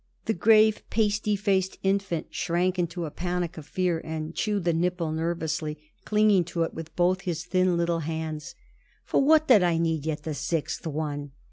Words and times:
The 0.25 0.33
grave, 0.33 0.81
pasty 0.89 1.35
faced 1.35 1.77
infant 1.83 2.25
shrank 2.33 2.79
into 2.79 3.05
a 3.05 3.11
panic 3.11 3.55
of 3.55 3.67
fear, 3.67 4.01
and 4.03 4.33
chewed 4.33 4.63
the 4.63 4.73
nipple 4.73 5.11
nervously, 5.11 5.77
clinging 6.05 6.43
to 6.45 6.63
it 6.63 6.73
with 6.73 6.95
both 6.95 7.21
his 7.21 7.45
thin 7.45 7.77
little 7.77 7.99
hands. 7.99 8.55
"For 9.05 9.21
what 9.23 9.47
did 9.47 9.61
I 9.61 9.77
need 9.77 10.07
yet 10.07 10.23
the 10.23 10.33
sixth 10.33 10.87
one?" 10.87 11.33